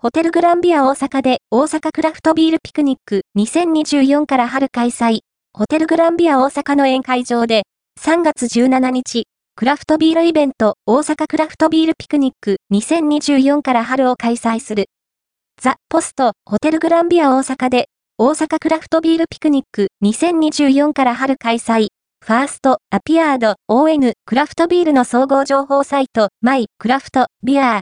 [0.00, 5.22] ホテルグランビア大阪で大阪クラフトビールピクニック2024から春開催。
[5.52, 7.64] ホテルグランビア大阪の宴会場で
[8.00, 9.24] 3月17日、
[9.56, 14.84] クラフトビールイベント大阪クラフトビールピクニック2024から春を開催する。
[15.60, 17.88] ザ・ポストホテルグランビア大阪で
[18.18, 21.88] 大阪クラフトビールピクニック2024から春開催。
[22.24, 27.76] ファースト、アピアード、ON、クラフトビールの総合情報サイト、マイ、クラフト、ビアー、